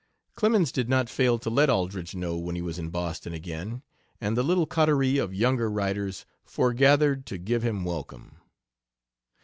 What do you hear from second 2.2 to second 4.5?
when he was in Boston again, and the